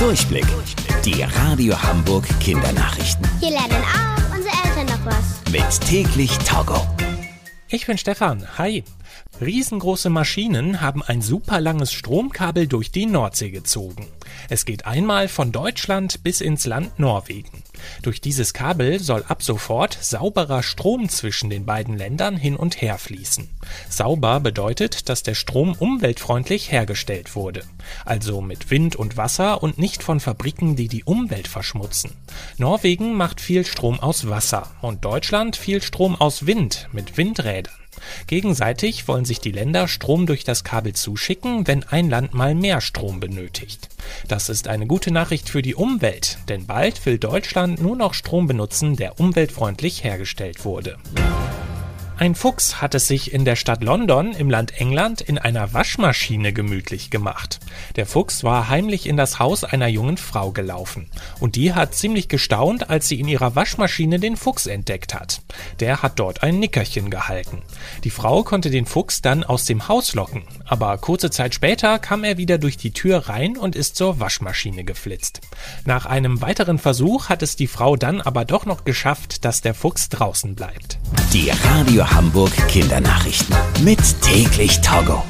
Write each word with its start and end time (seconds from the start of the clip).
Durchblick. 0.00 0.46
Die 1.04 1.22
Radio 1.22 1.80
Hamburg 1.82 2.26
Kindernachrichten. 2.40 3.28
Hier 3.38 3.50
lernen 3.50 3.84
auch 3.84 4.34
unsere 4.34 4.54
Eltern 4.64 4.86
noch 4.86 5.04
was. 5.04 5.52
Mit 5.52 5.88
täglich 5.88 6.38
Togo. 6.38 6.86
Ich 7.68 7.86
bin 7.86 7.98
Stefan. 7.98 8.46
Hi. 8.56 8.82
Riesengroße 9.42 10.08
Maschinen 10.08 10.80
haben 10.80 11.02
ein 11.02 11.20
super 11.20 11.60
langes 11.60 11.92
Stromkabel 11.92 12.66
durch 12.66 12.90
die 12.90 13.04
Nordsee 13.04 13.50
gezogen. 13.50 14.08
Es 14.48 14.64
geht 14.64 14.86
einmal 14.86 15.28
von 15.28 15.52
Deutschland 15.52 16.22
bis 16.22 16.40
ins 16.40 16.64
Land 16.64 16.98
Norwegen. 16.98 17.62
Durch 18.02 18.20
dieses 18.20 18.54
Kabel 18.54 18.98
soll 19.00 19.24
ab 19.28 19.42
sofort 19.42 19.98
sauberer 20.00 20.62
Strom 20.62 21.08
zwischen 21.08 21.50
den 21.50 21.64
beiden 21.66 21.96
Ländern 21.96 22.36
hin 22.36 22.56
und 22.56 22.80
her 22.80 22.98
fließen. 22.98 23.48
Sauber 23.88 24.40
bedeutet, 24.40 25.08
dass 25.08 25.22
der 25.22 25.34
Strom 25.34 25.74
umweltfreundlich 25.78 26.70
hergestellt 26.72 27.34
wurde. 27.34 27.64
Also 28.04 28.40
mit 28.40 28.70
Wind 28.70 28.96
und 28.96 29.16
Wasser 29.16 29.62
und 29.62 29.78
nicht 29.78 30.02
von 30.02 30.20
Fabriken, 30.20 30.76
die 30.76 30.88
die 30.88 31.04
Umwelt 31.04 31.48
verschmutzen. 31.48 32.12
Norwegen 32.58 33.14
macht 33.14 33.40
viel 33.40 33.64
Strom 33.64 34.00
aus 34.00 34.28
Wasser 34.28 34.70
und 34.80 35.04
Deutschland 35.04 35.56
viel 35.56 35.82
Strom 35.82 36.16
aus 36.16 36.46
Wind 36.46 36.88
mit 36.92 37.16
Windrädern. 37.16 37.79
Gegenseitig 38.26 39.08
wollen 39.08 39.24
sich 39.24 39.40
die 39.40 39.52
Länder 39.52 39.88
Strom 39.88 40.26
durch 40.26 40.44
das 40.44 40.64
Kabel 40.64 40.94
zuschicken, 40.94 41.66
wenn 41.66 41.84
ein 41.84 42.08
Land 42.08 42.34
mal 42.34 42.54
mehr 42.54 42.80
Strom 42.80 43.20
benötigt. 43.20 43.88
Das 44.28 44.48
ist 44.48 44.68
eine 44.68 44.86
gute 44.86 45.10
Nachricht 45.10 45.48
für 45.48 45.62
die 45.62 45.74
Umwelt, 45.74 46.38
denn 46.48 46.66
bald 46.66 47.04
will 47.06 47.18
Deutschland 47.18 47.80
nur 47.80 47.96
noch 47.96 48.14
Strom 48.14 48.46
benutzen, 48.46 48.96
der 48.96 49.20
umweltfreundlich 49.20 50.04
hergestellt 50.04 50.64
wurde. 50.64 50.98
Ein 52.20 52.34
Fuchs 52.34 52.82
hat 52.82 52.94
es 52.94 53.06
sich 53.06 53.32
in 53.32 53.46
der 53.46 53.56
Stadt 53.56 53.82
London 53.82 54.34
im 54.34 54.50
Land 54.50 54.78
England 54.78 55.22
in 55.22 55.38
einer 55.38 55.72
Waschmaschine 55.72 56.52
gemütlich 56.52 57.08
gemacht. 57.08 57.60
Der 57.96 58.04
Fuchs 58.04 58.44
war 58.44 58.68
heimlich 58.68 59.06
in 59.06 59.16
das 59.16 59.38
Haus 59.38 59.64
einer 59.64 59.88
jungen 59.88 60.18
Frau 60.18 60.50
gelaufen. 60.50 61.08
Und 61.40 61.56
die 61.56 61.72
hat 61.72 61.94
ziemlich 61.94 62.28
gestaunt, 62.28 62.90
als 62.90 63.08
sie 63.08 63.18
in 63.18 63.26
ihrer 63.26 63.56
Waschmaschine 63.56 64.20
den 64.20 64.36
Fuchs 64.36 64.66
entdeckt 64.66 65.14
hat. 65.14 65.40
Der 65.80 66.02
hat 66.02 66.18
dort 66.18 66.42
ein 66.42 66.58
Nickerchen 66.58 67.08
gehalten. 67.08 67.62
Die 68.04 68.10
Frau 68.10 68.42
konnte 68.42 68.68
den 68.68 68.84
Fuchs 68.84 69.22
dann 69.22 69.42
aus 69.42 69.64
dem 69.64 69.88
Haus 69.88 70.14
locken. 70.14 70.42
Aber 70.66 70.98
kurze 70.98 71.30
Zeit 71.30 71.54
später 71.54 71.98
kam 71.98 72.22
er 72.22 72.36
wieder 72.36 72.58
durch 72.58 72.76
die 72.76 72.92
Tür 72.92 73.30
rein 73.30 73.56
und 73.56 73.74
ist 73.74 73.96
zur 73.96 74.20
Waschmaschine 74.20 74.84
geflitzt. 74.84 75.40
Nach 75.86 76.04
einem 76.04 76.42
weiteren 76.42 76.78
Versuch 76.78 77.30
hat 77.30 77.42
es 77.42 77.56
die 77.56 77.66
Frau 77.66 77.96
dann 77.96 78.20
aber 78.20 78.44
doch 78.44 78.66
noch 78.66 78.84
geschafft, 78.84 79.46
dass 79.46 79.62
der 79.62 79.72
Fuchs 79.72 80.10
draußen 80.10 80.54
bleibt. 80.54 80.98
Die 81.32 81.48
Radio 81.50 82.04
Hamburg 82.10 82.50
Kindernachrichten. 82.66 83.54
Mit 83.84 84.00
täglich 84.20 84.80
Togo. 84.80 85.22